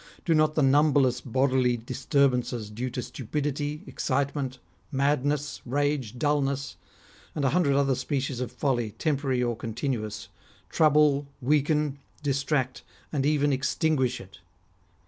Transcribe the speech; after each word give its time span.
Do 0.25 0.33
not 0.33 0.55
the 0.55 0.63
numberless 0.63 1.21
bodily 1.21 1.77
disturbances 1.77 2.71
due 2.71 2.89
to 2.89 3.03
stupidity, 3.03 3.83
excitement, 3.85 4.57
madness, 4.91 5.61
rage, 5.63 6.17
dullness, 6.17 6.75
and 7.35 7.45
a 7.45 7.49
hundred 7.51 7.75
other 7.75 7.93
species 7.93 8.39
of 8.39 8.51
folly, 8.51 8.95
temporary 8.97 9.43
or 9.43 9.55
continuous, 9.55 10.27
trouble, 10.71 11.27
weaken, 11.39 11.99
distract, 12.23 12.81
and 13.13 13.27
even 13.27 13.53
extinguish 13.53 14.19
it 14.19 14.39